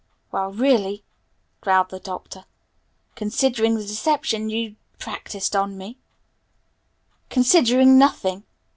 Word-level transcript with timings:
"Well, 0.31 0.51
really," 0.51 1.03
growled 1.61 1.89
the 1.89 1.99
Doctor, 1.99 2.45
"considering 3.13 3.75
the 3.75 3.85
deception 3.85 4.49
you 4.49 4.77
practised 4.97 5.55
on 5.55 5.77
me" 5.77 5.99
"Considering 7.29 7.99
nothing!" 7.99 8.43